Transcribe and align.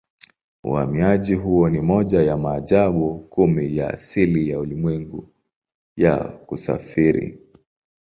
Uhamiaji 0.63 1.33
huo 1.35 1.69
ni 1.69 1.81
moja 1.81 2.21
ya 2.23 2.37
maajabu 2.37 3.19
kumi 3.19 3.77
ya 3.77 3.93
asili 3.93 4.49
ya 4.49 4.59
ulimwengu 4.59 5.29
ya 5.97 6.17
kusafiri. 6.23 7.39